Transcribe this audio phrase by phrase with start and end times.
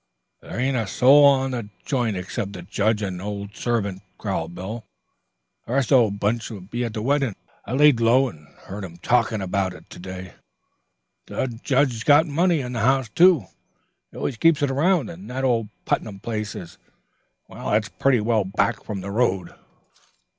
[0.41, 4.55] "There ain't a soul on the joint except the judge and one old servant," growled
[4.55, 4.83] Bill.
[5.67, 7.35] "The rest o' the bunch'll be at the weddin'
[7.65, 7.79] of one o' the girls.
[7.79, 10.33] I laid low and heard 'em talkin' about it to day.
[11.27, 13.45] The judge's got money in the house, too.
[14.09, 16.79] He always keeps it around, and that old Putnam place is
[17.99, 19.53] pretty well back from the road."